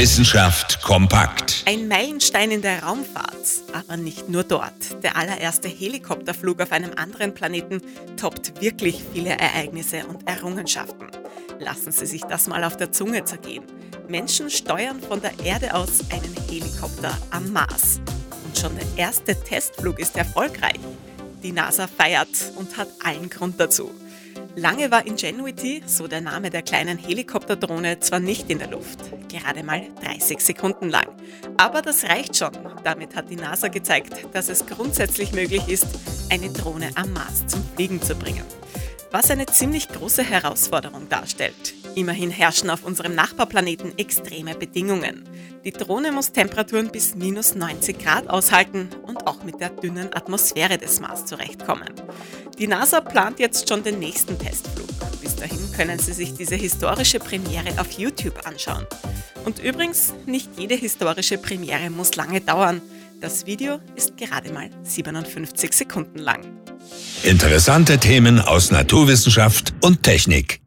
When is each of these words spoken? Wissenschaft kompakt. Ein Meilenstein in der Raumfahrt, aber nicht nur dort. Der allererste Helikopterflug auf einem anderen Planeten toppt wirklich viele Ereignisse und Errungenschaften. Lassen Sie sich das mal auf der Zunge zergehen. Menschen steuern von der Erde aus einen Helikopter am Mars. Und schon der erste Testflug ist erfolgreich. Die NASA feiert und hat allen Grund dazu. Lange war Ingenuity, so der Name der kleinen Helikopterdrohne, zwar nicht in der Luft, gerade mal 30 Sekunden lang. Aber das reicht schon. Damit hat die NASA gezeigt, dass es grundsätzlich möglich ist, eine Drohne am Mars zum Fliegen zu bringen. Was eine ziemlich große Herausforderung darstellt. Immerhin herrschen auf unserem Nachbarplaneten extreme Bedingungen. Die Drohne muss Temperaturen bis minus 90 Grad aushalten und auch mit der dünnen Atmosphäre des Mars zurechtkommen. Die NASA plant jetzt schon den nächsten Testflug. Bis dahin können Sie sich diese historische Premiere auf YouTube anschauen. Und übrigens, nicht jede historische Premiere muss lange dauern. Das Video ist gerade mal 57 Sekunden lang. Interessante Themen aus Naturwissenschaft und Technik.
Wissenschaft 0.00 0.80
kompakt. 0.80 1.62
Ein 1.66 1.86
Meilenstein 1.86 2.50
in 2.52 2.62
der 2.62 2.84
Raumfahrt, 2.84 3.36
aber 3.74 3.98
nicht 3.98 4.30
nur 4.30 4.44
dort. 4.44 5.02
Der 5.02 5.14
allererste 5.14 5.68
Helikopterflug 5.68 6.62
auf 6.62 6.72
einem 6.72 6.92
anderen 6.96 7.34
Planeten 7.34 7.82
toppt 8.16 8.62
wirklich 8.62 9.04
viele 9.12 9.36
Ereignisse 9.38 10.06
und 10.06 10.26
Errungenschaften. 10.26 11.08
Lassen 11.58 11.92
Sie 11.92 12.06
sich 12.06 12.22
das 12.22 12.46
mal 12.46 12.64
auf 12.64 12.78
der 12.78 12.92
Zunge 12.92 13.26
zergehen. 13.26 13.62
Menschen 14.08 14.48
steuern 14.48 15.02
von 15.02 15.20
der 15.20 15.38
Erde 15.44 15.74
aus 15.74 16.00
einen 16.10 16.34
Helikopter 16.48 17.14
am 17.30 17.52
Mars. 17.52 18.00
Und 18.46 18.56
schon 18.56 18.74
der 18.76 18.86
erste 18.96 19.38
Testflug 19.38 19.98
ist 19.98 20.16
erfolgreich. 20.16 20.80
Die 21.42 21.52
NASA 21.52 21.86
feiert 21.86 22.54
und 22.56 22.78
hat 22.78 22.88
allen 23.04 23.28
Grund 23.28 23.60
dazu. 23.60 23.90
Lange 24.56 24.90
war 24.90 25.06
Ingenuity, 25.06 25.82
so 25.86 26.08
der 26.08 26.20
Name 26.20 26.50
der 26.50 26.62
kleinen 26.62 26.98
Helikopterdrohne, 26.98 28.00
zwar 28.00 28.18
nicht 28.18 28.50
in 28.50 28.58
der 28.58 28.68
Luft, 28.68 28.98
gerade 29.28 29.62
mal 29.62 29.82
30 30.02 30.40
Sekunden 30.40 30.88
lang. 30.88 31.06
Aber 31.56 31.82
das 31.82 32.04
reicht 32.04 32.36
schon. 32.36 32.50
Damit 32.82 33.14
hat 33.14 33.30
die 33.30 33.36
NASA 33.36 33.68
gezeigt, 33.68 34.26
dass 34.32 34.48
es 34.48 34.66
grundsätzlich 34.66 35.32
möglich 35.32 35.68
ist, 35.68 35.86
eine 36.30 36.50
Drohne 36.50 36.90
am 36.96 37.12
Mars 37.12 37.46
zum 37.46 37.62
Fliegen 37.76 38.02
zu 38.02 38.16
bringen. 38.16 38.44
Was 39.12 39.30
eine 39.30 39.46
ziemlich 39.46 39.88
große 39.88 40.22
Herausforderung 40.22 41.08
darstellt. 41.08 41.74
Immerhin 41.96 42.30
herrschen 42.30 42.70
auf 42.70 42.84
unserem 42.84 43.14
Nachbarplaneten 43.14 43.98
extreme 43.98 44.54
Bedingungen. 44.54 45.24
Die 45.64 45.72
Drohne 45.72 46.12
muss 46.12 46.30
Temperaturen 46.30 46.90
bis 46.90 47.16
minus 47.16 47.56
90 47.56 47.98
Grad 47.98 48.30
aushalten 48.30 48.88
und 49.02 49.26
auch 49.26 49.42
mit 49.42 49.60
der 49.60 49.70
dünnen 49.70 50.14
Atmosphäre 50.14 50.78
des 50.78 51.00
Mars 51.00 51.26
zurechtkommen. 51.26 51.92
Die 52.60 52.66
NASA 52.66 53.00
plant 53.00 53.38
jetzt 53.40 53.66
schon 53.70 53.82
den 53.82 53.98
nächsten 53.98 54.38
Testflug. 54.38 54.86
Bis 55.22 55.34
dahin 55.34 55.72
können 55.74 55.98
Sie 55.98 56.12
sich 56.12 56.34
diese 56.34 56.56
historische 56.56 57.18
Premiere 57.18 57.80
auf 57.80 57.92
YouTube 57.92 58.46
anschauen. 58.46 58.86
Und 59.46 59.60
übrigens, 59.60 60.12
nicht 60.26 60.50
jede 60.58 60.74
historische 60.74 61.38
Premiere 61.38 61.88
muss 61.88 62.16
lange 62.16 62.42
dauern. 62.42 62.82
Das 63.22 63.46
Video 63.46 63.80
ist 63.96 64.18
gerade 64.18 64.52
mal 64.52 64.68
57 64.82 65.72
Sekunden 65.72 66.18
lang. 66.18 66.42
Interessante 67.22 67.96
Themen 67.96 68.38
aus 68.38 68.70
Naturwissenschaft 68.70 69.72
und 69.80 70.02
Technik. 70.02 70.60